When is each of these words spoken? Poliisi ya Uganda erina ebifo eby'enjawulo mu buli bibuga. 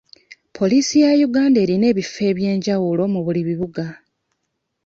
Poliisi 0.57 0.95
ya 1.03 1.11
Uganda 1.27 1.57
erina 1.63 1.85
ebifo 1.91 2.21
eby'enjawulo 2.31 3.03
mu 3.13 3.19
buli 3.25 3.41
bibuga. 3.47 3.85